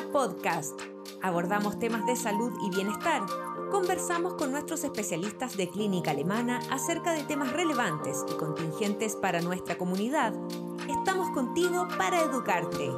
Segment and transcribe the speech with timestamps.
[0.00, 0.80] Podcast.
[1.20, 3.20] Abordamos temas de salud y bienestar.
[3.70, 9.76] Conversamos con nuestros especialistas de clínica alemana acerca de temas relevantes y contingentes para nuestra
[9.76, 10.32] comunidad.
[10.88, 12.90] Estamos contigo para educarte.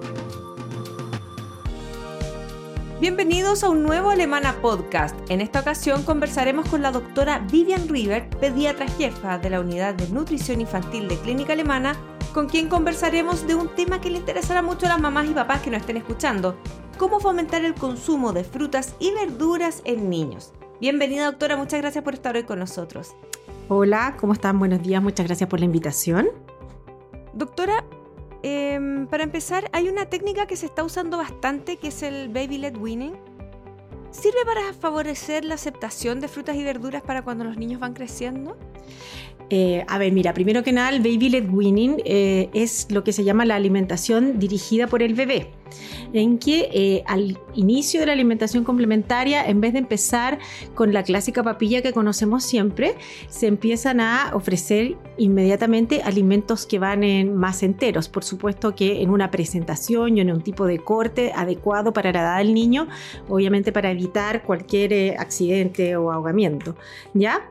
[3.00, 5.16] Bienvenidos a un nuevo Alemana Podcast.
[5.28, 10.08] En esta ocasión conversaremos con la doctora Vivian River, pediatra jefa de la Unidad de
[10.10, 11.96] Nutrición Infantil de Clínica Alemana,
[12.32, 15.60] con quien conversaremos de un tema que le interesará mucho a las mamás y papás
[15.60, 16.56] que nos estén escuchando,
[16.96, 20.52] cómo fomentar el consumo de frutas y verduras en niños.
[20.80, 23.14] Bienvenida doctora, muchas gracias por estar hoy con nosotros.
[23.68, 24.58] Hola, ¿cómo están?
[24.58, 26.28] Buenos días, muchas gracias por la invitación.
[27.32, 27.84] Doctora,
[28.42, 32.58] em, para empezar, hay una técnica que se está usando bastante que es el Baby
[32.58, 33.14] Led Winning.
[34.10, 38.56] ¿Sirve para favorecer la aceptación de frutas y verduras para cuando los niños van creciendo?
[39.50, 43.12] Eh, a ver, mira, primero que nada, el baby led weaning eh, es lo que
[43.12, 45.50] se llama la alimentación dirigida por el bebé
[46.12, 50.38] en que eh, al inicio de la alimentación complementaria, en vez de empezar
[50.74, 52.94] con la clásica papilla que conocemos siempre,
[53.28, 58.08] se empiezan a ofrecer inmediatamente alimentos que van en más enteros.
[58.08, 62.20] Por supuesto que en una presentación y en un tipo de corte adecuado para la
[62.20, 62.88] edad del niño,
[63.28, 66.76] obviamente para evitar cualquier accidente o ahogamiento.
[67.12, 67.50] ¿Ya?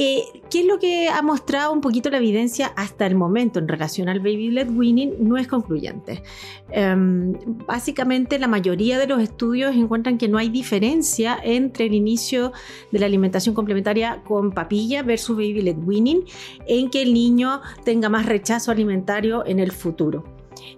[0.00, 3.66] Eh, ¿Qué es lo que ha mostrado un poquito la evidencia hasta el momento en
[3.66, 5.16] relación al baby led weaning?
[5.18, 6.22] No es concluyente.
[6.70, 7.32] Em,
[7.66, 12.52] básicamente, la mayoría de los estudios encuentran que no hay diferencia entre el inicio
[12.92, 16.24] de la alimentación complementaria con papilla versus baby led weaning
[16.68, 20.22] en que el niño tenga más rechazo alimentario en el futuro.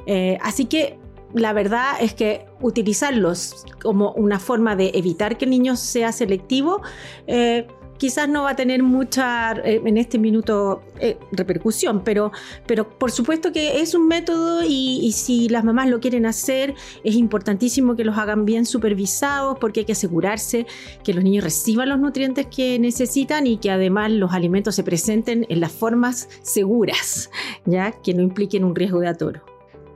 [0.07, 0.99] Eh, así que
[1.35, 6.81] la verdad es que utilizarlos como una forma de evitar que el niño sea selectivo
[7.27, 7.67] eh,
[8.01, 12.33] quizás no va a tener mucha eh, en este minuto eh, repercusión, pero,
[12.67, 17.15] pero por supuesto que es un método y, si las mamás lo quieren hacer, es
[17.15, 20.67] importantísimo que los hagan bien supervisados porque hay que asegurarse
[21.05, 25.45] que los niños reciban los nutrientes que necesitan y que además los alimentos se presenten
[25.51, 27.31] en las formas seguras,
[27.67, 29.45] ya que no impliquen un riesgo de atoro.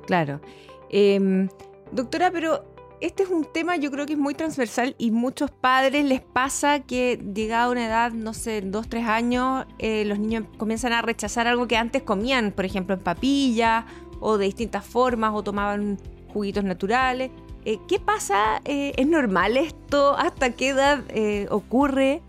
[0.06, 0.42] Claro.
[0.90, 1.48] Em,
[1.90, 2.73] doctora, pero
[3.04, 6.80] este es un tema yo creo que es muy transversal y muchos padres les pasa
[6.80, 11.46] que llegada una edad, no sé, dos, tres años, eh, los niños comienzan a rechazar
[11.46, 13.84] algo que antes comían, por ejemplo en papilla
[14.20, 15.98] o de distintas formas o tomaban
[16.32, 17.30] juguitos naturales.
[17.66, 18.62] Eh, ¿Qué pasa?
[18.64, 20.16] Eh, ¿Es normal esto?
[20.16, 21.04] ¿Hasta qué edad
[21.50, 22.22] ocurre?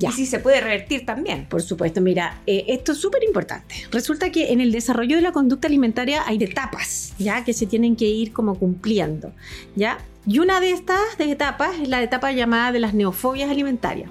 [0.00, 1.46] Y si se puede revertir también.
[1.46, 3.74] Por supuesto, mira, esto es súper importante.
[3.90, 7.96] Resulta que en el desarrollo de la conducta alimentaria hay etapas, ya que se tienen
[7.96, 9.32] que ir como cumpliendo,
[9.74, 9.98] ya.
[10.26, 14.10] Y una de estas etapas es la etapa llamada de las neofobias alimentarias.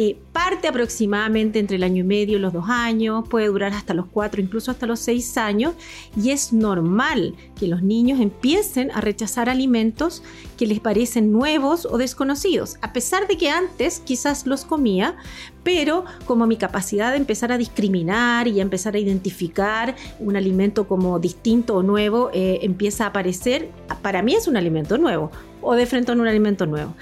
[0.00, 3.94] Eh, parte aproximadamente entre el año y medio y los dos años, puede durar hasta
[3.94, 5.74] los cuatro, incluso hasta los seis años,
[6.16, 10.22] y es normal que los niños empiecen a rechazar alimentos
[10.56, 15.16] que les parecen nuevos o desconocidos, a pesar de que antes quizás los comía,
[15.64, 20.86] pero como mi capacidad de empezar a discriminar y a empezar a identificar un alimento
[20.86, 23.68] como distinto o nuevo eh, empieza a aparecer,
[24.00, 26.94] para mí es un alimento nuevo o de frente a un alimento nuevo.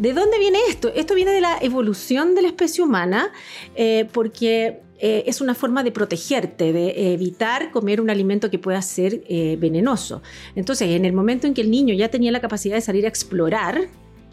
[0.00, 0.90] ¿De dónde viene esto?
[0.94, 3.32] Esto viene de la evolución de la especie humana,
[3.74, 8.80] eh, porque eh, es una forma de protegerte, de evitar comer un alimento que pueda
[8.80, 10.22] ser eh, venenoso.
[10.54, 13.08] Entonces, en el momento en que el niño ya tenía la capacidad de salir a
[13.10, 13.88] explorar,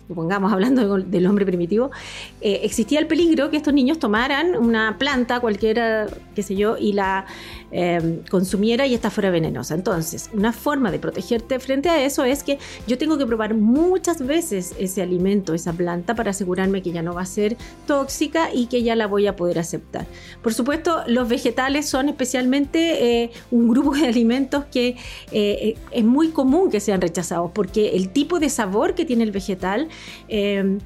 [0.08, 1.92] pongamos hablando del hombre primitivo,
[2.40, 7.26] existía el peligro que estos niños tomaran una planta, cualquiera, qué sé yo, y la
[7.70, 9.76] Em, consumiera y esta fuera venenosa.
[9.76, 14.26] Entonces, una forma de protegerte frente a eso es que yo tengo que probar muchas
[14.26, 18.68] veces ese alimento, esa planta, para asegurarme que ya no va a ser tóxica y
[18.68, 20.08] que ya la voy a poder aceptar.
[20.42, 24.96] Por supuesto, los vegetales son especialmente eh, un grupo de alimentos que
[25.34, 29.32] eh, es muy común que sean rechazados porque el tipo de sabor que tiene el
[29.32, 29.90] vegetal
[30.30, 30.80] em,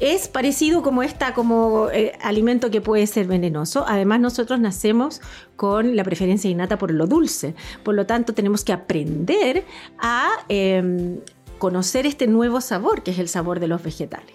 [0.00, 3.84] es parecido como esta, como eh, alimento que puede ser venenoso.
[3.86, 5.20] Además, nosotros nacemos
[5.56, 7.54] con la preferencia innata por lo dulce.
[7.84, 9.64] Por lo tanto, tenemos que aprender
[9.98, 11.20] a em,
[11.58, 14.34] conocer este nuevo sabor, que es el sabor de los vegetales.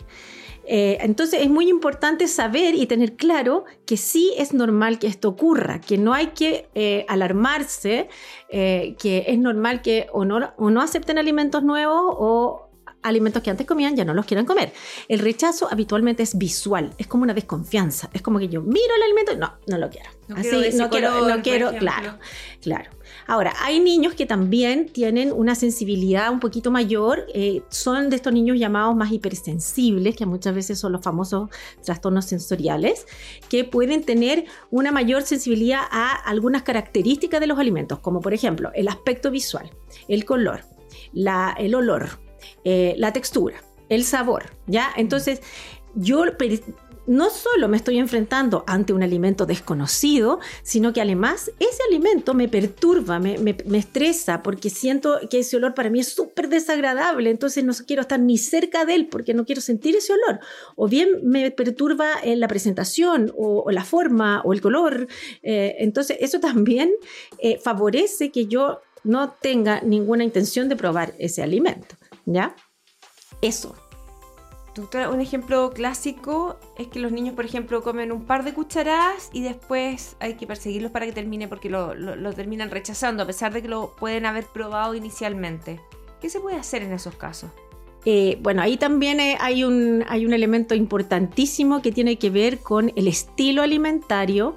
[0.67, 5.29] Eh, entonces es muy importante saber y tener claro que sí es normal que esto
[5.29, 8.09] ocurra, que no hay que eh, alarmarse,
[8.49, 12.64] que es normal que o no acepten alimentos nuevos o
[13.05, 14.73] alimentos que antes comían ya no los quieren comer.
[15.07, 19.03] El rechazo habitualmente es visual, es como una desconfianza, es como que yo miro el
[19.03, 20.09] alimento y no, no lo quiero.
[20.27, 22.17] No Así, quiero no quiero, no quiero, claro,
[22.61, 22.89] claro.
[23.27, 28.33] Ahora, hay niños que también tienen una sensibilidad un poquito mayor, eh, son de estos
[28.33, 31.49] niños llamados más hipersensibles, que muchas veces son los famosos
[31.83, 33.05] trastornos sensoriales,
[33.49, 38.71] que pueden tener una mayor sensibilidad a algunas características de los alimentos, como por ejemplo
[38.75, 39.71] el aspecto visual,
[40.07, 40.61] el color,
[41.13, 42.24] la, el olor,
[42.63, 44.91] eh, la textura, el sabor, ¿ya?
[44.95, 45.41] Entonces,
[45.95, 46.23] yo
[47.07, 52.49] no solo me estoy enfrentando ante un alimento desconocido, sino que además ese alimento me
[52.49, 57.73] perturba, me, estresa, porque siento que ese olor para mí es súper desagradable, entonces no
[57.85, 60.39] quiero estar ni cerca de él porque no quiero sentir ese olor.
[60.75, 65.07] O bien me perturba en la presentación o, la forma o el color.
[65.43, 66.91] Eh, entonces eso también
[67.39, 71.95] eh, favorece que yo no tenga ninguna intención de probar ese alimento.
[72.25, 72.55] ¿Ya?
[73.41, 73.75] Eso
[75.09, 79.41] un ejemplo clásico es que los niños, por ejemplo, comen un par de cucharadas y
[79.41, 83.61] después hay que perseguirlos para que termine porque lo, lo, terminan rechazando, a pesar de
[83.61, 85.79] que lo pueden haber probado inicialmente.
[86.19, 87.51] ¿Qué se puede hacer en esos casos?
[88.05, 92.59] Eh, bueno, ahí también eh, hay, un, hay un elemento importantísimo que tiene que ver
[92.59, 94.55] con el estilo alimentario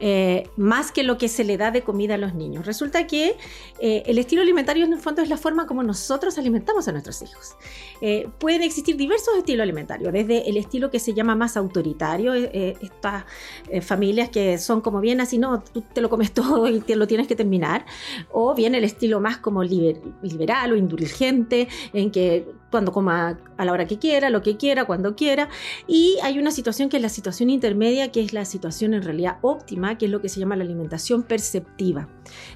[0.00, 2.64] eh, más que lo que se le da de comida a los niños.
[2.64, 3.36] Resulta que
[3.80, 7.20] eh, el estilo alimentario en el fondo es la forma como nosotros alimentamos a nuestros
[7.22, 7.56] hijos.
[8.00, 13.24] Eh, pueden existir diversos estilos alimentarios, desde el estilo que se llama más autoritario, estas
[13.82, 17.08] familias que son como bien así, no, tú te lo comes todo y te lo
[17.08, 17.84] tienes que terminar,
[18.30, 23.72] o bien el estilo más como liberal o indulgente, en que cuando coma a la
[23.72, 25.50] hora que quiera, lo que quiera, cuando quiera,
[25.86, 29.36] y hay una situación que es la situación intermedia, que es la situación en realidad
[29.42, 32.08] óptima que es lo que se llama la alimentación perceptiva.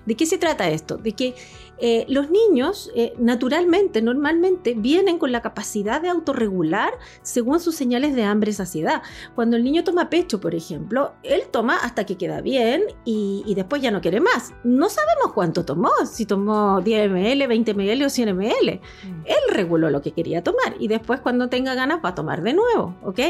[0.07, 0.97] ¿De qué se trata esto?
[0.97, 1.35] De que
[1.79, 8.15] eh, los niños eh, naturalmente, normalmente, vienen con la capacidad de autorregular según sus señales
[8.15, 9.03] de hambre y saciedad.
[9.35, 13.83] Cuando el niño toma pecho, por ejemplo, él toma hasta que queda bien y, después
[13.83, 14.55] ya no quiere más.
[14.63, 18.81] No sabemos cuánto tomó, si tomó 10 ml, 20 ml o 100 ml.
[18.81, 19.23] Mm.
[19.25, 22.55] Él reguló lo que quería tomar y después cuando tenga ganas va a tomar de
[22.55, 23.21] nuevo, ¿ok?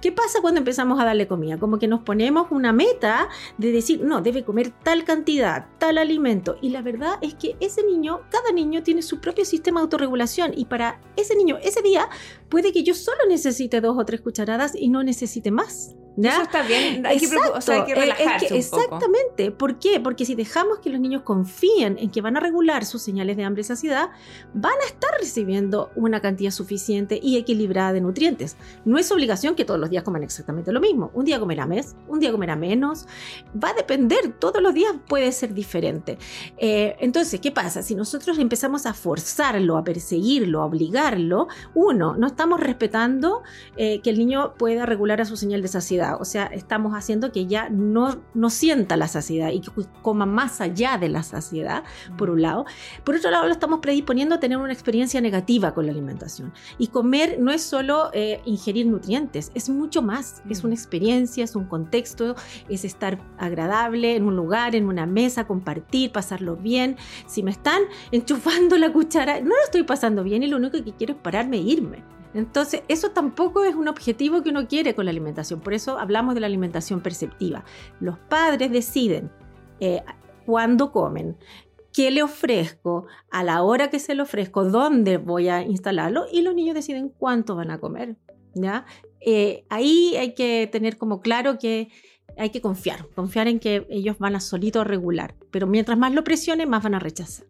[0.00, 1.58] ¿Qué pasa cuando empezamos a darle comida?
[1.58, 3.28] Como que nos ponemos una meta
[3.58, 6.56] de decir, no, debe comer tal cantidad, tal alimento.
[6.60, 10.52] Y la verdad es que ese niño, cada niño tiene su propio sistema de autorregulación
[10.56, 12.08] y para ese niño, ese día,
[12.48, 15.94] puede que yo solo necesite dos o tres cucharadas y no necesite más.
[16.26, 19.52] Eso está bien, hay, que, o sea, hay que, relajarse Exactamente.
[19.52, 20.00] ¿Por qué?
[20.00, 23.44] Porque si dejamos que los niños confíen en que van a regular sus señales de
[23.44, 24.10] hambre y saciedad,
[24.52, 28.56] van a estar recibiendo una cantidad suficiente y equilibrada de nutrientes.
[28.84, 31.12] No es obligación que todos los días coman exactamente lo mismo.
[31.14, 33.06] Un día comerá más, un día comerá menos.
[33.52, 36.18] Va a depender, todos los días puede ser diferente.
[36.56, 37.82] Eh, entonces, ¿qué pasa?
[37.82, 43.42] Si nosotros empezamos a forzarlo, a perseguirlo, a obligarlo, uno, no estamos respetando
[43.76, 45.88] eh, que el niño pueda regular a su señal de saciedad
[46.20, 49.70] o sea, estamos haciendo que ya no, no sienta la saciedad y que
[50.02, 51.84] coma más allá de la saciedad,
[52.16, 52.66] por un lado.
[53.04, 56.52] Por otro lado, lo estamos predisponiendo a tener una experiencia negativa con la alimentación.
[56.78, 60.42] Y comer no es solo eh, ingerir nutrientes, es mucho más.
[60.48, 62.34] Es una experiencia, es un contexto,
[62.68, 66.96] es estar agradable en un lugar, en una mesa, compartir, pasarlo bien.
[67.26, 70.92] Si me están enchufando la cuchara, no lo estoy pasando bien y lo único que
[70.92, 72.18] quiero es pararme e irme.
[72.34, 75.60] Entonces, eso tampoco es un objetivo que uno quiere con la alimentación.
[75.60, 77.64] Por eso hablamos de la alimentación perceptiva.
[78.00, 79.30] Los padres deciden
[79.80, 80.02] eh,
[80.44, 81.36] cuándo comen,
[81.92, 86.42] qué le ofrezco, a la hora que se lo ofrezco, dónde voy a instalarlo y
[86.42, 88.16] los niños deciden cuánto van a comer.
[89.20, 91.88] Eh, ahí hay que tener como claro que
[92.36, 96.22] hay que confiar, confiar en que ellos van a solito regular, pero mientras más lo
[96.22, 97.46] presionen, más van a rechazar.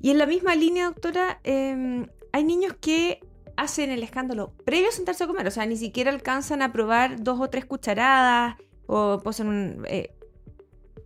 [0.00, 3.20] Y en la misma línea, doctora, em, hay niños que
[3.56, 5.46] hacen el escándalo previo a sentarse a comer.
[5.46, 10.14] O sea, ni siquiera alcanzan a probar dos o tres cucharadas o posen eh,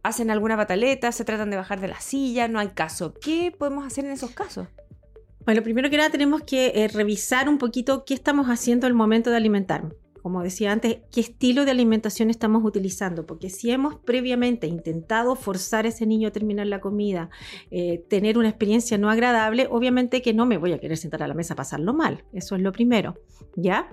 [0.02, 3.14] hacen alguna pataleta, se tratan de bajar de la silla, no hay caso.
[3.14, 4.68] ¿Qué podemos hacer en esos casos?
[5.44, 9.30] Bueno, primero que nada tenemos que eh, revisar un poquito qué estamos haciendo al momento
[9.30, 14.66] de alimentarnos como decía antes, qué estilo de alimentación estamos utilizando, porque si hemos previamente
[14.66, 17.30] intentado forzar a ese niño a terminar la comida,
[17.70, 21.28] eh, tener una experiencia no agradable, obviamente que no me voy a querer sentar a
[21.28, 23.16] la mesa a pasarlo mal, eso es lo primero,
[23.56, 23.88] ¿ya?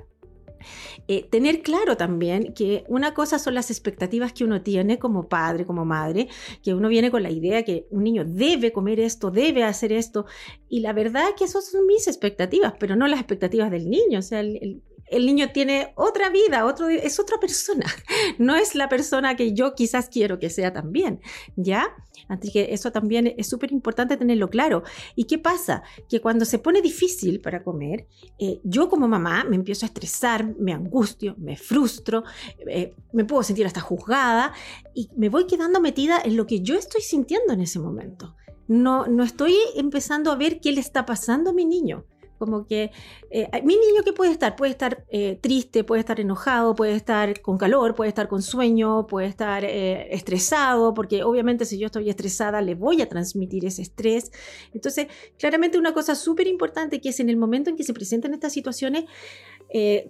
[1.07, 5.65] Eh, tener claro también que una cosa son las expectativas que uno tiene como padre,
[5.65, 6.27] como madre,
[6.63, 10.25] que uno viene con la idea que un niño debe comer esto, debe hacer esto,
[10.69, 14.19] y la verdad es que esas son mis expectativas, pero no las expectativas del niño,
[14.19, 17.85] o sea, el, niño tiene otra vida, otro, es otra persona,
[18.37, 21.21] no es la persona que yo quizás quiero que sea también,
[21.55, 21.95] ¿ya?
[22.27, 24.83] Así que eso también es súper importante tenerlo claro.
[25.15, 25.83] ¿Y qué pasa?
[26.09, 28.07] Que cuando se pone difícil para comer,
[28.39, 32.23] eh, yo como mamá me empiezo a estresar, me angustio, me frustro,
[32.67, 34.53] eh, me puedo sentir hasta juzgada
[34.93, 38.35] y me voy quedando metida en lo que yo estoy sintiendo en ese momento.
[38.67, 42.05] No, no estoy empezando a ver qué le está pasando a mi niño
[42.38, 42.91] Como que
[43.29, 47.41] eh, mi niño que puede estar, puede estar eh, triste, puede estar enojado, puede estar
[47.41, 52.10] con calor, puede estar con sueño, puede estar eh, estresado, porque obviamente si yo estoy
[52.10, 54.32] estresada le voy a transmitir ese estrés.
[54.74, 58.34] Entonces, claramente una cosa súper importante que es en el momento en que se presentan
[58.34, 59.06] estas situaciones,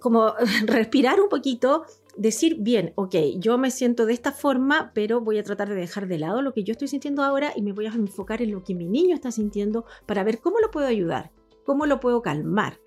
[0.00, 0.34] como
[0.66, 1.84] respirar un poquito,
[2.18, 6.08] decir, bien, ok, yo me siento de esta forma, pero voy a tratar de dejar
[6.08, 8.64] de lado lo que yo estoy sintiendo ahora y me voy a enfocar en lo
[8.64, 11.30] que mi niño está sintiendo para ver cómo lo puedo ayudar.
[11.68, 12.80] ¿Cómo lo puedo calmar?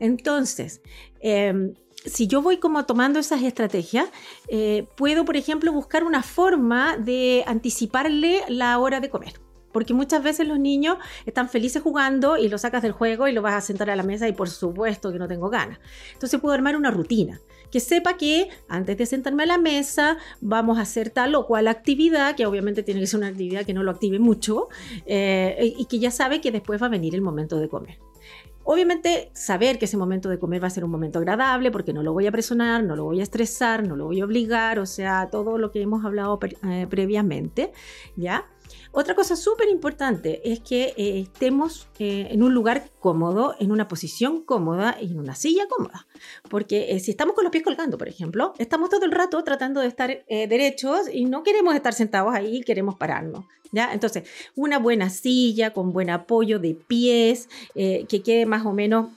[0.00, 0.80] Entonces,
[1.20, 1.74] em,
[2.06, 4.08] si yo voy como tomando esas estrategias,
[4.48, 9.34] eh, puedo, por ejemplo, buscar una forma de anticiparle la hora de comer.
[9.70, 10.96] Porque muchas veces los niños
[11.26, 14.02] están felices jugando y lo sacas del juego y lo vas a sentar a la
[14.02, 15.78] mesa y por supuesto que no tengo ganas.
[16.14, 17.38] Entonces puedo armar una rutina
[17.70, 21.68] que sepa que antes de sentarme a la mesa vamos a hacer tal o cual
[21.68, 24.68] actividad, que obviamente tiene que ser una actividad que no lo active mucho
[25.04, 27.98] eh, y que ya sabe que después va a venir el momento de comer.
[28.64, 32.02] Obviamente, saber que ese momento de comer va a ser un momento agradable porque no
[32.02, 34.86] lo voy a presionar, no lo voy a estresar, no lo voy a obligar, o
[34.86, 37.72] sea, todo lo que hemos hablado eh, previamente,
[38.16, 38.44] ¿ya?
[38.92, 43.88] Otra cosa súper importante es que eh, estemos eh, en un lugar cómodo, en una
[43.88, 46.06] posición cómoda y en una silla cómoda.
[46.48, 49.88] Porque si estamos con los pies colgando, por ejemplo, estamos todo el rato tratando de
[49.88, 53.44] estar derechos y no queremos estar sentados ahí, queremos pararnos.
[53.72, 53.92] ¿ya?
[53.92, 59.08] Entonces, una buena silla con buen apoyo de pies, eh, que quede más o menos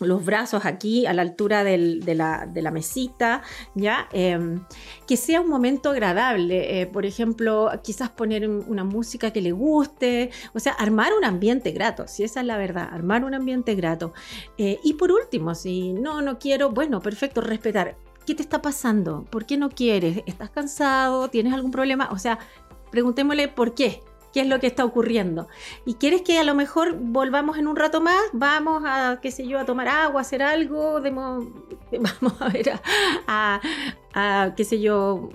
[0.00, 3.42] los brazos aquí a la altura de, la, mesita,
[3.74, 4.08] ¿ya?
[4.12, 4.64] Em,
[5.06, 10.30] que sea un momento agradable, eh, por ejemplo, quizás poner una música que le guste,
[10.54, 14.12] o sea, armar un ambiente grato, si esa es la verdad, armar un ambiente grato.
[14.56, 17.96] Eh, y por último, si no, no quiero, bueno, perfecto, respetar.
[18.26, 19.24] ¿Qué te está pasando?
[19.30, 20.22] ¿Por qué no quieres?
[20.26, 21.28] ¿Estás cansado?
[21.28, 22.10] ¿Tienes algún problema?
[22.12, 22.38] O sea,
[22.90, 24.02] preguntémosle por qué,
[24.32, 25.48] qué es lo que está ocurriendo.
[25.84, 28.22] ¿Y quieres que a lo mejor volvamos en un rato más?
[28.32, 32.72] Vamos a, qué sé yo, a tomar agua, a hacer algo, vamos a ver,
[33.26, 35.28] a, qué sé yo,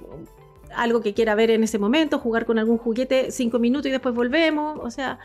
[0.76, 4.14] algo que quiera ver en ese momento, jugar con algún juguete cinco minutos y después
[4.16, 5.20] volvemos, o sea...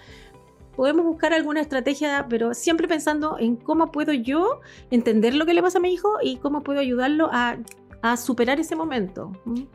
[0.76, 4.60] Podemos buscar alguna estrategia, pero siempre pensando en cómo puedo yo
[4.92, 7.56] entender lo que le pasa a mi hijo y cómo puedo ayudarlo a,
[8.00, 9.32] a superar ese momento.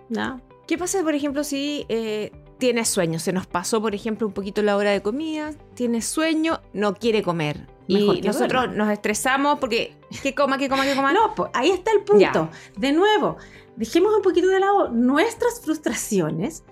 [0.10, 0.42] ¿no?
[0.68, 3.20] ¿Qué pasa, por ejemplo, si eh, tiene sueño?
[3.20, 7.24] Se nos pasó, por ejemplo, un poquito la hora de comida, tiene sueño, no quiere
[7.24, 7.68] comer.
[7.88, 11.14] y nosotros nos estresamos porque, ¿qué coma, qué coma, qué coma?
[11.14, 12.50] No, pues ahí está el punto.
[12.78, 13.38] De nuevo,
[13.76, 16.64] dejemos un poquito de lado nuestras frustraciones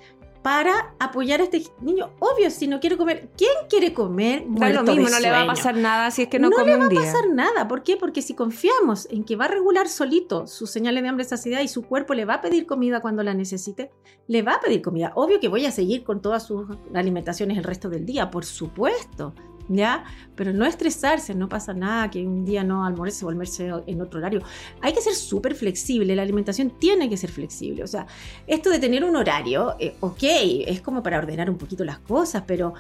[0.42, 2.12] para apoyar a este niño.
[2.20, 4.46] Obvio, si no quiere comer, ¿quién quiere comer?
[4.48, 6.78] No lo mismo, no le va a pasar nada si es que no, come un
[6.78, 6.78] día.
[6.78, 7.68] No le va a pasar nada.
[7.68, 7.98] ¿Por qué?
[7.98, 11.62] Porque si confiamos en que va a regular solito sus señales de hambre y saciedad
[11.62, 13.92] y su cuerpo le va a pedir comida cuando la necesite,
[14.28, 15.12] le va a pedir comida.
[15.16, 19.34] Obvio que voy a seguir con todas sus alimentaciones el resto del día, por supuesto.
[19.72, 20.04] ¿Ya?
[20.36, 24.42] Pero no estresarse, no pasa nada que un día no almuerce almuerce en otro horario.
[24.82, 27.84] Hay que ser súper flexible, la alimentación tiene que ser flexible.
[27.84, 28.08] O sea,
[28.48, 30.24] esto de tener un horario, eh, ok,
[30.68, 32.74] es como para ordenar un poquito las cosas, pero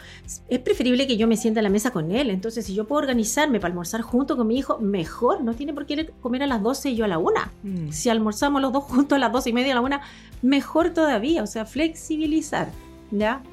[0.49, 2.29] es preferible que yo me sienta a la mesa con él.
[2.29, 5.41] Entonces, si yo puedo organizarme para almorzar junto con mi hijo, mejor.
[5.41, 7.39] No tiene por qué comer a las 12 y yo a la 1.
[7.63, 7.91] Mm.
[7.91, 9.99] Si almorzamos los dos juntos a las 12 y media a la 1,
[10.41, 11.43] mejor todavía.
[11.43, 12.69] O sea, flexibilizar.
[13.11, 13.43] ¿Ya?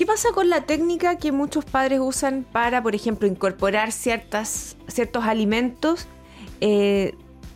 [0.00, 5.24] ¿Qué pasa con la técnica que muchos padres usan para, por ejemplo, incorporar ciertas, ciertos
[5.24, 6.06] alimentos
[6.62, 7.14] eh,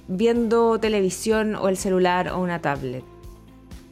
[0.09, 3.03] viendo televisión o el celular o una tablet?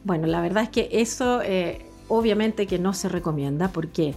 [0.03, 3.69] Bueno, la verdad es que eso eh, obviamente que no se recomienda.
[3.69, 4.13] ¿Por qué?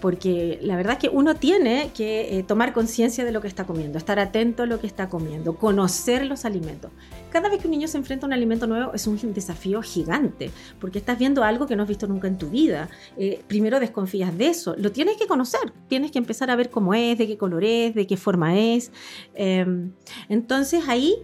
[0.00, 3.64] Porque la verdad es que uno tiene que eh, tomar conciencia de lo que está
[3.64, 6.90] comiendo, estar atento a lo que está comiendo, conocer los alimentos.
[7.30, 10.50] Cada vez que un niño se enfrenta a un alimento nuevo es un desafío gigante,
[10.80, 12.88] porque estás viendo algo que no has visto nunca en tu vida.
[13.16, 16.94] Eh, primero desconfías de eso, lo tienes que conocer, tienes que empezar a ver cómo
[16.94, 18.92] es, de qué color es, de qué forma es.
[19.34, 19.92] Em,
[20.28, 21.16] entonces ahí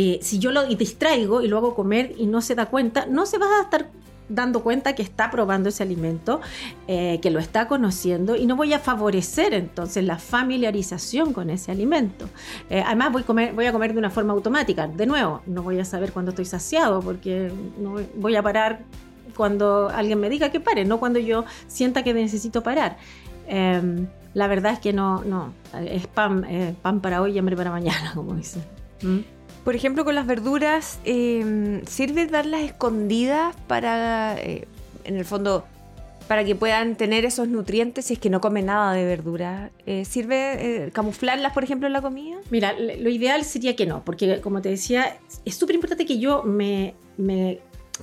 [0.00, 3.26] eh, si yo lo distraigo y lo hago comer y no se da cuenta, no
[3.26, 3.90] se va a estar
[4.28, 6.40] dando cuenta que está probando ese alimento,
[6.86, 11.72] eh, que lo está conociendo y no voy a favorecer entonces la familiarización con ese
[11.72, 12.28] alimento.
[12.70, 14.86] Eh, además voy voy a comer de una forma automática.
[14.86, 18.80] De nuevo, no voy a saber cuándo estoy saciado porque no voy a parar
[19.36, 22.96] cuando alguien me diga que pare, no cuando yo sienta que necesito parar.
[23.46, 25.54] Em, la verdad es que no, no,
[25.86, 26.46] es pan,
[26.82, 28.62] pan para hoy y hambre para mañana, como dicen.
[29.02, 29.37] ¿Mm?
[29.64, 34.66] Por ejemplo, con las verduras, em, ¿sirve darlas escondidas para, eh,
[35.04, 35.64] en el fondo,
[36.26, 39.70] para que puedan tener esos nutrientes si es que no comen nada de verdura?
[39.86, 42.38] Eh, ¿Sirve eh, camuflarlas, por ejemplo, en la comida?
[42.50, 46.42] Mira, lo ideal sería que no, porque como te decía, es súper importante que yo
[46.42, 46.94] me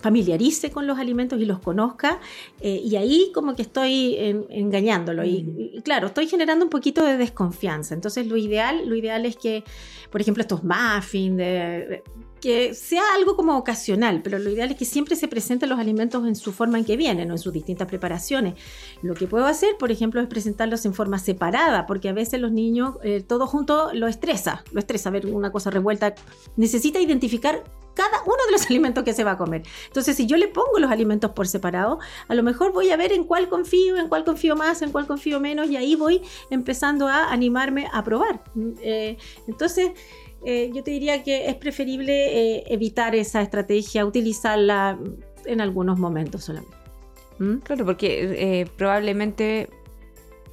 [0.02, 2.20] familiarice con los alimentos y los conozca,
[2.62, 4.16] eh, y ahí como que estoy
[4.50, 5.24] engañándolo.
[5.24, 5.60] Y, Mm.
[5.78, 7.94] y claro, estoy generando un poquito de desconfianza.
[7.94, 9.64] Entonces lo ideal, lo ideal es que,
[10.12, 12.04] por ejemplo, estos muffins, de-
[12.46, 16.28] que sea algo como ocasional, pero lo ideal es que siempre se presenten los alimentos
[16.28, 18.54] en su forma en que vienen o en sus distintas preparaciones.
[19.02, 22.52] Lo que puedo hacer, por ejemplo, es presentarlos en forma separada, porque a veces los
[22.52, 26.14] niños eh, todo junto lo estresa, lo estresa ver una cosa revuelta.
[26.56, 27.64] Necesita identificar
[27.96, 29.64] cada uno de los alimentos que se va a comer.
[29.88, 31.98] Entonces, si yo le pongo los alimentos por separado,
[32.28, 35.08] a lo mejor voy a ver en cuál confío, en cuál confío más, en cuál
[35.08, 36.22] confío menos, y ahí voy
[36.52, 38.44] empezando a animarme a probar.
[38.82, 39.94] Eh, entonces,
[40.46, 45.00] eh, yo te diría que es preferible eh, evitar esa estrategia, utilizarla
[45.46, 46.78] en algunos momentos solamente.
[47.40, 47.56] ¿Mm?
[47.58, 49.70] Claro, porque eh, probablemente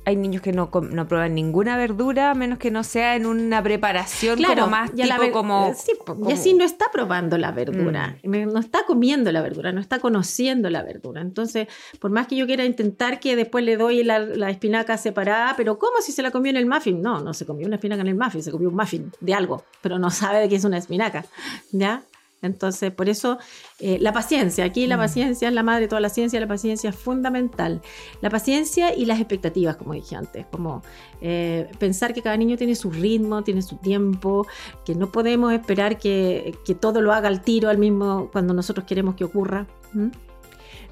[0.05, 3.63] hay niños que no, no prueban ninguna verdura, a menos que no sea en una
[3.63, 5.69] preparación como más ya la tipo como...
[5.69, 8.31] eh, sí, po, como- Y así no está probando la verdura, Mm.
[8.47, 11.21] no no está comiendo la verdura, no está conociendo la verdura.
[11.21, 11.69] Entonces,
[12.01, 15.79] por más que yo quiera intentar que después le doy la, la espinaca separada, pero
[15.79, 17.01] ¿cómo si se la comió en el muffin?
[17.01, 19.63] No, no se comió una espinaca en el muffin, se comió un muffin de algo,
[19.83, 21.25] pero no sabe de qué es una espinaca,
[21.71, 22.03] ¿ya?
[22.43, 23.39] Entonces, por eso,
[23.79, 25.01] eh, la paciencia, aquí la Mm.
[25.01, 27.81] paciencia es la madre de toda la ciencia, la paciencia es fundamental.
[28.21, 30.83] La paciencia y las expectativas, como dije antes, como
[31.21, 34.47] eh, pensar que cada niño tiene su ritmo, tiene su tiempo,
[34.85, 38.85] que no podemos esperar que, que todo lo haga al tiro, al mismo, cuando nosotros
[38.87, 39.67] queremos que ocurra.
[39.93, 40.09] ¿Mm?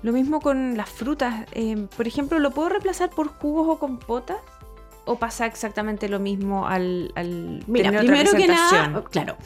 [0.02, 1.46] Lo mismo con las frutas.
[1.52, 4.38] eh, por ejemplo, ¿lo puedo reemplazar por jugos o compotas?
[5.04, 9.36] ¿O pasa exactamente lo mismo al, al Mira, tener otra primero que nada, claro.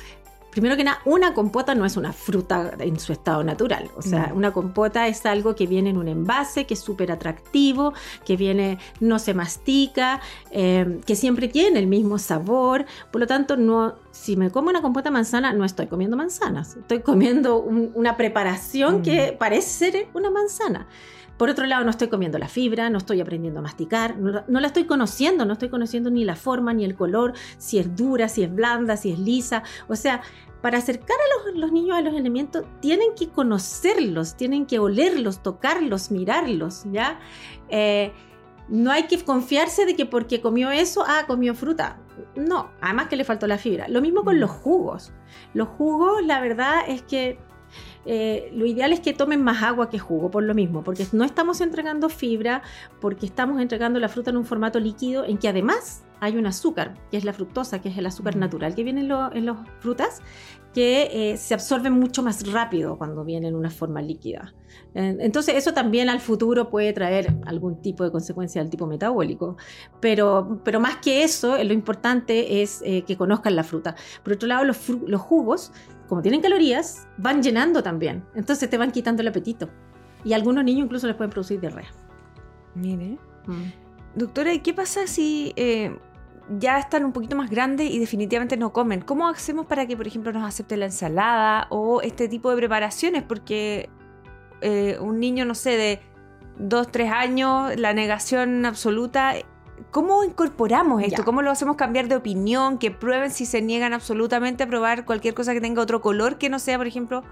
[0.54, 3.90] Primero que nada, una compota no es una fruta en su estado natural.
[3.96, 4.36] O sea, No.
[4.36, 7.92] una compota es algo que viene en un envase, que es súper atractivo,
[8.24, 10.20] que viene, no se mastica,
[10.52, 12.84] eh, que siempre tiene el mismo sabor.
[13.10, 16.76] Por lo tanto, no, si me como una compota de manzana, no estoy comiendo manzanas.
[16.76, 19.02] Estoy comiendo un- una preparación Mm.
[19.02, 20.86] que parece ser una manzana.
[21.36, 24.44] Por otro lado, no estoy comiendo la fibra, no estoy aprendiendo a masticar, no, la-
[24.46, 27.94] no la estoy conociendo, no estoy conociendo ni la forma, ni el color, si es
[27.96, 29.62] dura, si es blanda, si es lisa.
[29.88, 30.22] O sea,
[30.62, 35.42] para acercar a los, los niños a los elementos, tienen que conocerlos, tienen que olerlos,
[35.42, 37.18] tocarlos, mirarlos, ¿ya?
[37.68, 38.12] Eh,
[38.68, 41.98] no hay que confiarse de que porque comió eso, ah, comió fruta.
[42.36, 43.88] No, además que le faltó la fibra.
[43.88, 44.40] Lo mismo con Mm.
[44.40, 45.12] los jugos.
[45.52, 47.38] Los jugos, la verdad es que
[48.06, 51.24] eh, lo ideal es que tomen más agua que jugo, por lo mismo, porque no
[51.24, 52.62] estamos entregando fibra,
[53.00, 56.94] porque estamos entregando la fruta en un formato líquido en que además hay un azúcar,
[57.10, 58.40] que es la fructosa, que es el azúcar Mm.
[58.40, 60.22] natural que viene en, lo- en las frutas,
[60.72, 64.54] que eh, se absorbe mucho más rápido cuando viene en una forma líquida.
[64.94, 69.56] Entonces eso también al futuro puede traer algún tipo de consecuencia del tipo metabólico.
[70.00, 73.94] Pero, pero más que eso, lo importante es eh, que conozcan la fruta.
[74.24, 75.72] Por otro lado, los jugos,
[76.08, 78.24] como tienen calorías, van llenando también.
[78.34, 79.68] Entonces te van quitando el apetito.
[80.24, 81.90] Y a algunos niños incluso les pueden producir diarrea.
[82.74, 83.18] Mire.
[84.14, 85.96] Doctora, ¿y qué pasa si eh,
[86.58, 89.00] ya están un poquito más grandes y definitivamente no comen?
[89.00, 93.22] ¿Cómo hacemos para que, por ejemplo, nos acepte la ensalada o este tipo de preparaciones?
[93.22, 93.90] Porque
[94.60, 96.00] eh, un niño, no sé, de
[96.58, 99.34] 2, 3 años, la negación absoluta,
[99.90, 101.18] ¿cómo incorporamos esto?
[101.18, 101.24] Ya.
[101.24, 102.78] ¿Cómo lo hacemos cambiar de opinión?
[102.78, 106.48] Que prueben si se niegan absolutamente a probar cualquier cosa que tenga otro color que
[106.48, 107.22] no sea, por ejemplo,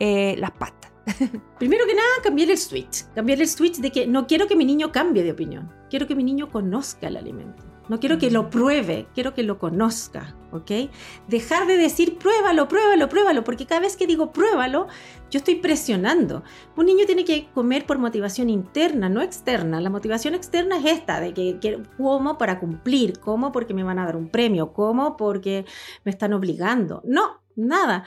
[0.00, 0.92] eh, las pastas.
[1.58, 3.04] Primero que nada, cambiar el switch.
[3.14, 5.72] Cambiar el switch de que no quiero que mi niño cambie de opinión.
[5.90, 7.67] Quiero que mi niño conozca el alimento.
[7.88, 10.90] No quiero que lo pruebe, quiero que lo conozca, ¿ok?
[11.26, 14.88] Dejar de decir pruébalo, pruébalo, pruébalo, porque cada vez que digo pruébalo,
[15.30, 16.42] yo estoy presionando.
[16.76, 19.80] Un niño tiene que comer por motivación interna, no externa.
[19.80, 23.98] La motivación externa es esta, de que, que como para cumplir, como porque me van
[23.98, 25.64] a dar un premio, como porque
[26.04, 27.02] me están obligando.
[27.04, 28.04] No, nada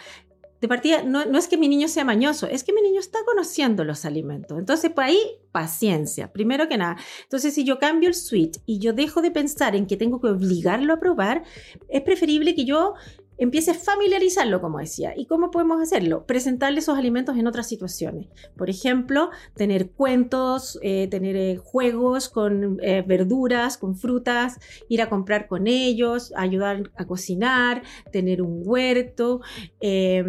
[0.62, 3.20] de partida, no, no es que mi niño sea mañoso, es que mi niño está
[3.26, 4.60] conociendo los alimentos.
[4.60, 5.20] Entonces, por ahí,
[5.52, 6.98] paciencia, primero que nada.
[7.24, 10.28] Entonces, si yo cambio el switch y yo dejo de pensar en que tengo que
[10.28, 11.44] obligarlo a probar,
[11.90, 12.94] es preferible que yo
[13.42, 15.14] empiece a familiarizarlo, como decía.
[15.18, 16.28] ¿Y cómo podemos hacerlo?
[16.28, 18.28] Presentarle esos alimentos en otras situaciones.
[18.56, 25.10] Por ejemplo, tener cuentos, eh, tener eh, juegos con eh, verduras, con frutas, ir a
[25.10, 29.42] comprar con ellos, ayudar a cocinar, tener un huerto,
[29.80, 30.24] eh,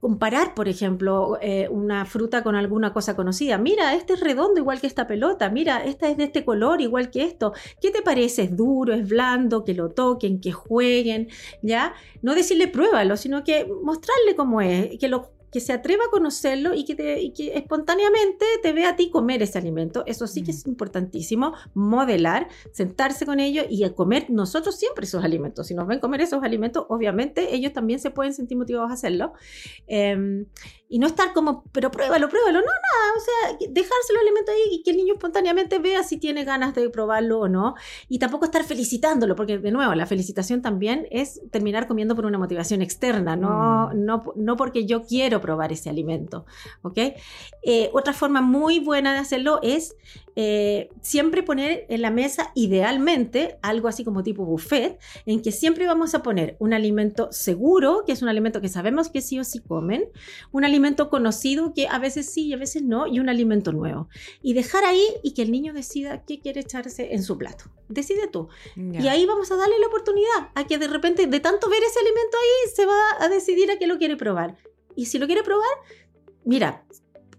[0.00, 1.38] comparar, por ejemplo,
[1.70, 3.58] una fruta con alguna cosa conocida.
[3.58, 7.10] Mira, este es redondo igual que esta pelota, mira, esta es de este color igual
[7.10, 7.52] que esto.
[7.80, 8.42] ¿Qué te parece?
[8.42, 8.92] ¿Es duro?
[8.92, 9.62] ¿Es blando?
[9.64, 11.28] Que lo toquen, que jueguen,
[11.62, 11.94] ¿ya?
[12.22, 16.74] No decirle pruébalo, sino que mostrarle cómo es, que lo que se atreva a conocerlo
[16.74, 20.04] y que, que espontáneamente te vea a ti comer ese alimento.
[20.06, 20.70] Eso sí que es mm.
[20.70, 25.66] importantísimo, modelar, sentarse con ellos y comer nosotros siempre esos alimentos.
[25.66, 29.32] Si nos ven comer esos alimentos, obviamente ellos también se pueden sentir motivados a hacerlo.
[29.86, 30.46] Em,
[30.92, 32.58] y no estar como, pero pruébalo, pruébalo.
[32.58, 36.18] No, nada, o sea, dejarse el alimento ahí y que el niño espontáneamente vea si
[36.18, 37.76] tiene ganas de probarlo o no.
[38.08, 42.38] Y tampoco estar felicitándolo, porque de nuevo, la felicitación también es terminar comiendo por una
[42.38, 44.04] motivación externa, no, mm.
[44.04, 46.44] no, no porque yo quiero probar ese alimento.
[46.82, 46.98] ¿ok?
[47.62, 49.94] Eh, otra forma muy buena de hacerlo es
[50.36, 55.86] eh, siempre poner en la mesa, idealmente, algo así como tipo buffet, en que siempre
[55.86, 59.44] vamos a poner un alimento seguro, que es un alimento que sabemos que sí o
[59.44, 60.04] sí comen,
[60.50, 60.79] un alimento
[61.10, 64.08] conocido que a veces sí y a veces no, y un alimento nuevo.
[64.42, 67.64] Y dejar ahí y que el niño decida qué quiere echarse en su plato.
[67.88, 68.48] Decide tú.
[68.76, 71.98] Y ahí vamos a darle la oportunidad a que de repente, de tanto ver ese
[72.00, 74.56] alimento ahí, se va a decidir a qué lo quiere probar.
[74.96, 75.70] Y si lo quiere probar,
[76.44, 76.84] mira,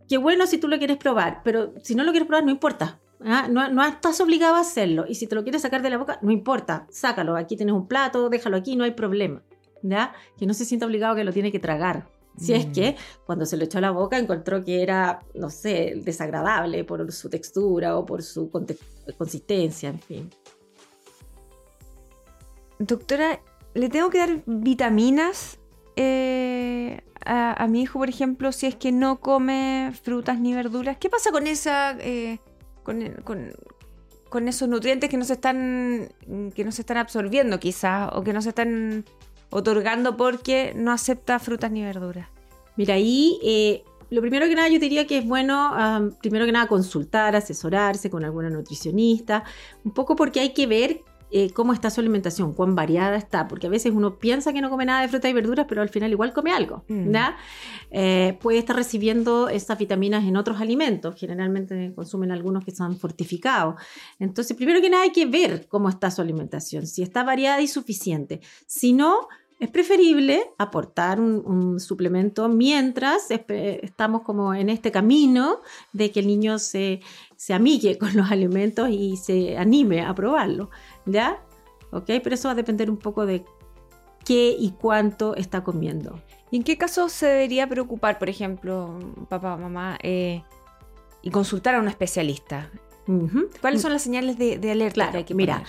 [0.07, 2.99] qué bueno si tú lo quieres probar, pero si no lo quieres probar, no importa.
[3.23, 3.47] ¿ah?
[3.49, 5.05] No, no, estás obligado a hacerlo.
[5.07, 6.87] Y si te lo quieres sacar de la boca, no importa.
[6.89, 7.35] Sácalo.
[7.35, 9.43] Aquí tienes un plato, déjalo aquí, no hay problema.
[9.83, 10.13] ¿ya?
[10.37, 12.07] Que no se sienta obligado que lo tiene que tragar.
[12.37, 13.25] Si es que mm.
[13.25, 17.29] cuando se lo echó a la boca encontró que era, no sé, desagradable por su
[17.29, 18.49] textura o por su
[19.17, 20.29] consistencia, en fin.
[22.79, 23.41] Doctora,
[23.73, 25.59] ¿le tengo que dar vitaminas
[25.95, 30.97] eh, a, mi hijo, por ejemplo, si es que no come frutas ni verduras?
[30.97, 31.95] ¿Qué pasa con esa...
[31.99, 32.39] Eh,
[32.83, 36.09] con, esos nutrientes que no se están
[36.55, 39.05] que no se están absorbiendo quizás o que no se están
[39.51, 42.27] otorgando porque no acepta frutas ni verduras.
[42.75, 46.67] Mira, ahí eh, lo primero que nada yo diría que es bueno, primero que nada,
[46.67, 49.43] consultar, asesorarse con alguna nutricionista,
[49.83, 51.01] un poco porque hay que ver
[51.33, 54.69] eh, cómo está su alimentación, cuán variada está, porque a veces uno piensa que no
[54.69, 57.15] come nada de frutas y verduras, pero al final igual come algo, mm.
[57.91, 63.75] eh, puede estar recibiendo esas vitaminas en otros alimentos, generalmente consumen algunos que están fortificados.
[64.19, 67.67] Entonces, primero que nada hay que ver cómo está su alimentación, si está variada y
[67.69, 68.41] suficiente.
[68.67, 69.29] Si no,
[69.61, 75.59] es preferible aportar un, suplemento mientras estamos como en este camino
[75.93, 77.01] de que el niño se,
[77.35, 80.71] se amigue con los alimentos y se anime a probarlo.
[81.05, 81.43] ¿ya?
[81.91, 82.05] ¿Ok?
[82.23, 83.45] Pero eso va a depender un poco de
[84.25, 86.19] qué y cuánto está comiendo.
[86.49, 88.97] ¿Y en qué caso se debería preocupar, por ejemplo,
[89.29, 90.43] papá o mamá, eh,
[91.21, 92.71] y consultar a un especialista?
[93.61, 95.63] ¿Cuáles son las señales de, alerta que hay que Mira,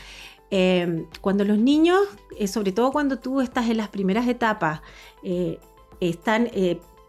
[0.54, 1.98] eh, cuando los niños,
[2.38, 4.82] eh, sobre todo cuando tú estás en las primeras etapas,
[5.98, 6.50] están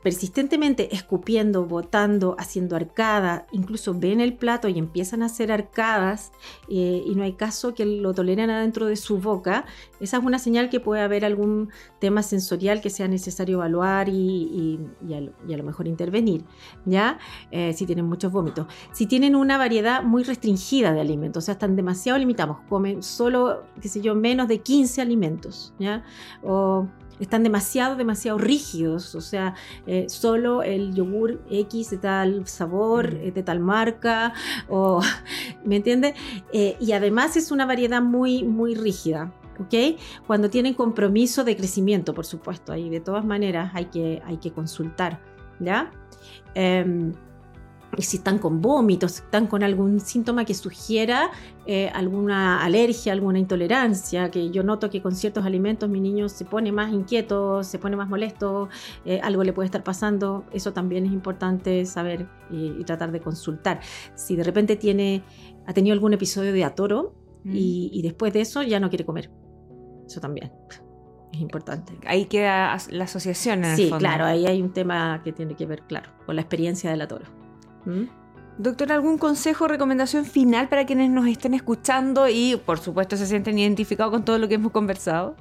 [0.03, 6.33] persistentemente escupiendo, botando, haciendo arcadas, incluso ven el plato y empiezan a hacer arcadas
[6.67, 9.65] eh, y no hay caso que lo toleren adentro de su boca,
[10.01, 14.79] esa es una señal que puede haber algún tema sensorial que sea necesario evaluar y,
[15.13, 16.43] a, lo mejor intervenir,
[16.85, 17.17] ¿ya?
[17.51, 18.67] Eh, si tienen muchos vómitos.
[18.91, 23.63] Si tienen una variedad muy restringida de alimentos, o sea, están demasiado limitados, comen solo,
[23.81, 26.03] qué sé yo, menos de 15 alimentos, ¿ya?
[26.43, 26.87] O
[27.19, 29.55] están demasiado, demasiado rígidos, o sea,
[29.87, 33.17] eh, solo el yogur X de tal sabor, mm.
[33.17, 34.33] eh, de tal marca,
[34.69, 35.01] o,
[35.65, 36.13] ¿me entiende?
[36.51, 39.33] Eh, y además es una variedad muy, muy rígida.
[39.59, 39.99] ¿ok?
[40.25, 44.51] Cuando tienen compromiso de crecimiento, por supuesto, ahí de todas maneras hay que, hay que
[44.51, 45.21] consultar,
[45.59, 45.91] ¿ya?
[47.93, 51.31] Em, si están con vómitos, están con algún síntoma que sugiera
[51.65, 56.45] eh, alguna alergia, alguna intolerancia, que yo noto que con ciertos alimentos mi niño se
[56.45, 58.69] pone más inquieto, se pone más molesto,
[59.05, 63.79] eh, algo le puede estar pasando, eso también es importante saber y, tratar de consultar.
[64.15, 65.23] Si de repente tiene,
[65.65, 67.51] ha tenido algún episodio de atoro mm.
[67.53, 69.31] y, después de eso ya no quiere comer,
[70.05, 70.51] eso también
[71.31, 71.93] es importante.
[72.05, 73.63] Ahí queda la asociación.
[73.75, 77.01] sí, claro, ahí hay un tema que tiene que ver, claro, con la experiencia del
[77.01, 77.42] atoro.
[77.85, 78.03] ¿Mm?
[78.57, 83.25] Doctor, ¿algún consejo o recomendación final para quienes nos estén escuchando y, por supuesto, se
[83.25, 85.35] sienten identificados con todo lo que hemos conversado?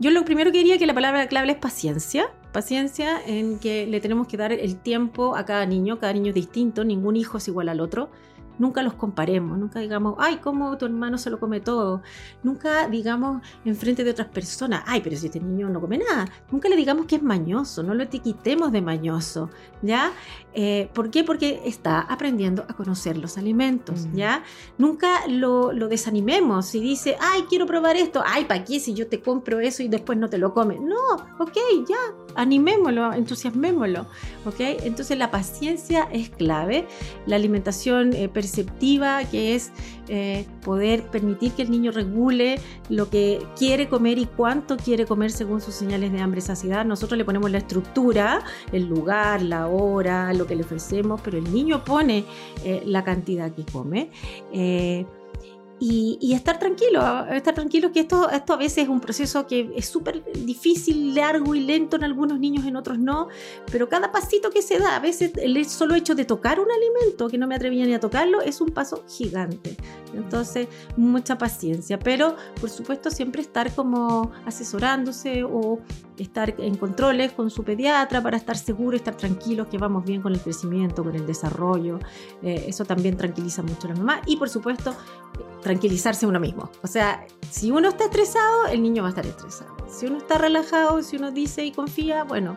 [0.00, 2.26] Yo lo primero que diría que la palabra clave es paciencia.
[2.52, 6.00] Paciencia en que le tenemos que dar el tiempo a cada niño.
[6.00, 8.10] Cada niño es distinto, ningún hijo es igual al otro
[8.58, 12.02] nunca los comparemos, nunca digamos, ay, cómo tu hermano se lo come todo,
[12.42, 16.26] nunca digamos en frente de otras personas, ay, pero si este niño no come nada,
[16.50, 19.50] nunca le digamos que es mañoso, no lo etiquetemos de mañoso,
[19.82, 20.12] ¿ya?
[20.54, 21.24] Eh, ¿Por qué?
[21.24, 24.16] Porque está aprendiendo a conocer los alimentos, mm.
[24.16, 24.44] ¿ya?
[24.78, 29.08] Nunca lo, lo, desanimemos si dice, ay, quiero probar esto, ay, ¿para qué si yo
[29.08, 30.80] te compro eso y después no te lo comes?
[30.80, 30.96] No,
[31.38, 31.56] ok,
[31.88, 31.96] ya,
[32.36, 34.06] animémoslo, entusiasmémoslo,
[34.44, 36.86] ok, entonces la paciencia es clave,
[37.26, 39.70] la alimentación eh, perceptiva, que es
[40.08, 45.30] eh, poder permitir que el niño regule lo que quiere comer y cuánto quiere comer
[45.30, 46.84] según sus señales de hambre y saciedad.
[46.84, 51.50] Nosotros le ponemos la estructura, el lugar, la hora, lo que le ofrecemos, pero el
[51.52, 52.24] niño pone
[52.64, 54.10] eh, la cantidad que come.
[54.52, 55.06] Eh,
[55.80, 59.86] y, estar tranquilo, estar tranquilo que esto, esto a veces es un proceso que es
[59.86, 63.28] súper difícil, largo y lento en algunos niños, en otros no,
[63.70, 67.28] pero cada pasito que se da, a veces el solo hecho de tocar un alimento,
[67.28, 69.76] que no me atrevía ni a tocarlo, es un paso gigante.
[70.14, 75.80] Entonces, mucha paciencia, pero por supuesto siempre estar como asesorándose o
[76.18, 80.32] estar en controles con su pediatra para estar seguro, estar tranquilos que vamos bien con
[80.32, 81.98] el crecimiento, con el desarrollo.
[82.42, 84.94] Eh, eso también tranquiliza mucho a la mamá y por supuesto
[85.62, 86.70] tranquilizarse uno mismo.
[86.82, 89.74] O sea, si uno está estresado, el niño va a estar estresado.
[89.88, 92.54] Si uno está relajado, si uno dice y confía, bueno,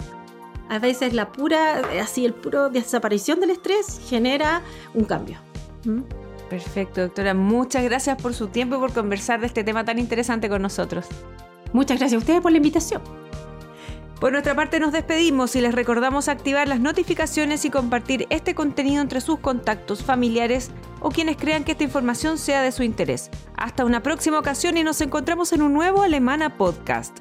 [0.69, 4.61] a veces la pura, así el puro desaparición del estrés genera
[4.93, 5.39] un cambio.
[5.85, 6.01] ¿Mm?
[6.49, 7.33] Perfecto, doctora.
[7.33, 11.07] Muchas gracias por su tiempo y por conversar de este tema tan interesante con nosotros.
[11.73, 13.01] Muchas gracias a ustedes por la invitación.
[14.19, 19.01] Por nuestra parte nos despedimos y les recordamos activar las notificaciones y compartir este contenido
[19.03, 23.29] entre sus contactos familiares o quienes crean que esta información sea de su interés.
[23.55, 27.15] Hasta una próxima ocasión y nos encontramos en un nuevo Alemana Podcast.